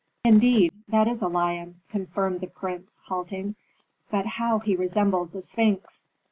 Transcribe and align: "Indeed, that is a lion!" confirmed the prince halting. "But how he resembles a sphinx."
"Indeed, 0.25 0.73
that 0.87 1.07
is 1.07 1.21
a 1.21 1.27
lion!" 1.27 1.81
confirmed 1.89 2.41
the 2.41 2.47
prince 2.47 2.97
halting. 3.03 3.55
"But 4.09 4.25
how 4.25 4.57
he 4.57 4.75
resembles 4.75 5.35
a 5.35 5.43
sphinx." 5.43 6.07